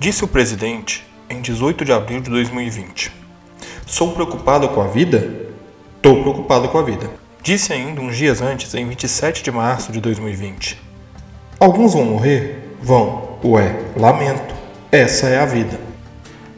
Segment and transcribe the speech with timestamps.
[0.00, 3.10] Disse o presidente em 18 de abril de 2020.
[3.84, 5.28] Sou preocupado com a vida?
[6.00, 7.10] Tô preocupado com a vida.
[7.42, 10.80] Disse ainda uns dias antes, em 27 de março de 2020.
[11.58, 12.76] Alguns vão morrer?
[12.80, 13.38] Vão.
[13.44, 14.54] Ué, lamento.
[14.92, 15.80] Essa é a vida.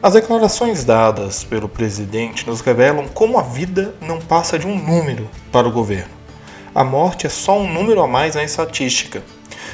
[0.03, 5.27] As declarações dadas pelo presidente nos revelam como a vida não passa de um número
[5.51, 6.13] para o governo.
[6.75, 9.23] A morte é só um número a mais na estatística.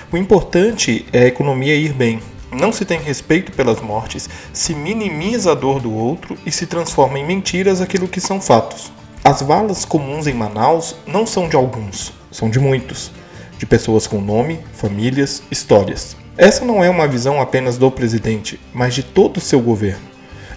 [0.09, 5.51] O importante é a economia ir bem, não se tem respeito pelas mortes, se minimiza
[5.51, 8.91] a dor do outro e se transforma em mentiras aquilo que são fatos.
[9.23, 13.11] As valas comuns em Manaus não são de alguns, são de muitos,
[13.57, 16.15] de pessoas com nome, famílias, histórias.
[16.37, 20.05] Essa não é uma visão apenas do presidente, mas de todo o seu governo.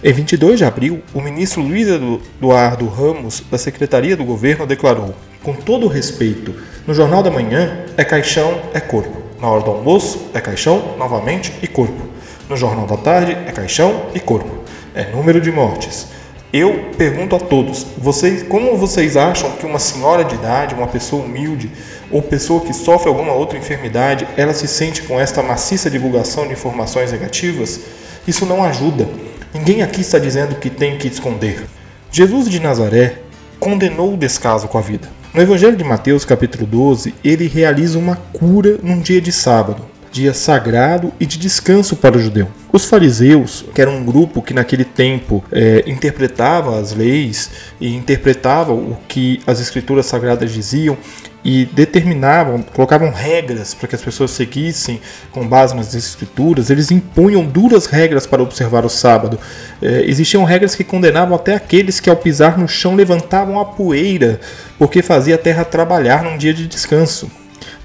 [0.03, 5.13] Em 22 de abril, o ministro Luiz Eduardo Ramos, da Secretaria do Governo, declarou:
[5.43, 6.55] Com todo o respeito,
[6.87, 9.20] no Jornal da Manhã é caixão, é corpo.
[9.41, 11.99] Na hora do almoço é caixão, novamente e corpo.
[12.47, 14.63] No jornal da tarde é caixão e corpo.
[14.93, 16.09] É número de mortes.
[16.53, 21.23] Eu pergunto a todos, vocês, como vocês acham que uma senhora de idade, uma pessoa
[21.23, 21.71] humilde
[22.11, 26.53] ou pessoa que sofre alguma outra enfermidade, ela se sente com esta maciça divulgação de
[26.53, 27.79] informações negativas?
[28.27, 29.09] Isso não ajuda.
[29.51, 31.65] Ninguém aqui está dizendo que tem que esconder.
[32.11, 33.15] Jesus de Nazaré
[33.59, 35.20] condenou o descaso com a vida.
[35.33, 40.33] No Evangelho de Mateus, capítulo 12, ele realiza uma cura num dia de sábado, dia
[40.33, 42.49] sagrado e de descanso para o judeu.
[42.69, 48.73] Os fariseus, que era um grupo que naquele tempo é, interpretava as leis e interpretava
[48.73, 50.97] o que as escrituras sagradas diziam,
[51.43, 57.43] e determinavam, colocavam regras para que as pessoas seguissem com base nas escrituras, eles impunham
[57.43, 59.39] duras regras para observar o sábado.
[59.81, 64.39] É, existiam regras que condenavam até aqueles que ao pisar no chão levantavam a poeira,
[64.77, 67.29] porque fazia a terra trabalhar num dia de descanso.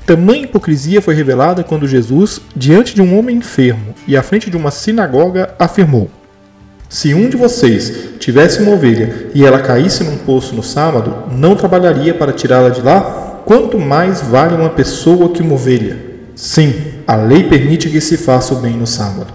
[0.06, 4.56] Tamanha hipocrisia foi revelada quando Jesus, diante de um homem enfermo e à frente de
[4.56, 6.08] uma sinagoga, afirmou:
[6.88, 11.56] Se um de vocês tivesse uma ovelha e ela caísse num poço no sábado, não
[11.56, 13.15] trabalharia para tirá-la de lá?
[13.46, 15.96] Quanto mais vale uma pessoa que uma ovelha?
[16.34, 16.74] Sim,
[17.06, 19.32] a lei permite que se faça o bem no sábado.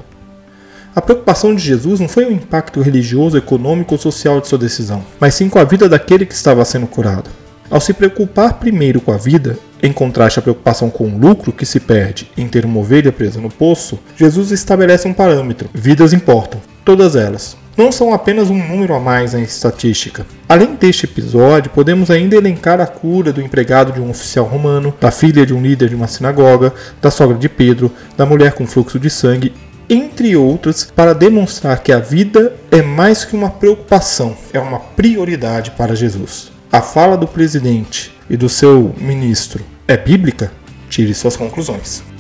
[0.94, 5.02] A preocupação de Jesus não foi o impacto religioso, econômico ou social de sua decisão,
[5.18, 7.30] mas sim com a vida daquele que estava sendo curado.
[7.70, 11.66] Ao se preocupar primeiro com a vida, em contraste à preocupação com o lucro que
[11.66, 16.60] se perde em ter uma ovelha presa no poço, Jesus estabelece um parâmetro: vidas importam,
[16.84, 20.24] todas elas não são apenas um número a mais na estatística.
[20.48, 25.10] Além deste episódio, podemos ainda elencar a cura do empregado de um oficial romano, da
[25.10, 26.72] filha de um líder de uma sinagoga,
[27.02, 29.52] da sogra de Pedro, da mulher com fluxo de sangue,
[29.90, 35.72] entre outras, para demonstrar que a vida é mais que uma preocupação, é uma prioridade
[35.72, 36.52] para Jesus.
[36.72, 40.52] A fala do presidente e do seu ministro é bíblica?
[40.88, 42.11] Tire suas conclusões.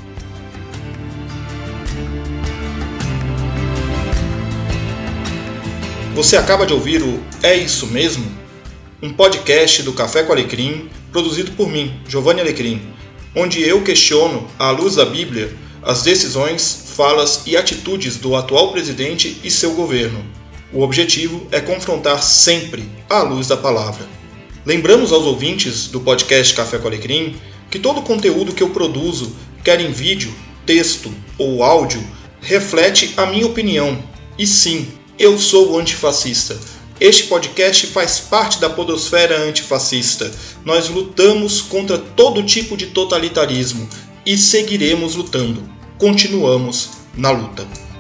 [6.13, 8.29] Você acaba de ouvir o É Isso Mesmo?
[9.01, 12.81] Um podcast do Café com Alecrim, produzido por mim, Giovanni Alecrim,
[13.33, 19.39] onde eu questiono, à luz da Bíblia, as decisões, falas e atitudes do atual presidente
[19.41, 20.21] e seu governo.
[20.73, 24.05] O objetivo é confrontar sempre à luz da palavra.
[24.65, 27.37] Lembramos aos ouvintes do podcast Café com Alecrim
[27.69, 29.33] que todo o conteúdo que eu produzo,
[29.63, 30.33] quer em vídeo,
[30.65, 32.03] texto ou áudio,
[32.41, 33.97] reflete a minha opinião.
[34.37, 34.87] E sim,
[35.21, 36.59] eu sou o antifascista.
[36.99, 40.31] Este podcast faz parte da podosfera antifascista.
[40.65, 43.87] Nós lutamos contra todo tipo de totalitarismo
[44.25, 45.63] e seguiremos lutando.
[45.99, 47.90] Continuamos na luta.